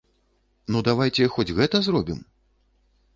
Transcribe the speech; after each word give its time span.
Ну 0.75 0.79
давайце 0.87 1.27
хоць 1.35 1.47
гэта 1.59 1.81
зробім? 1.89 2.19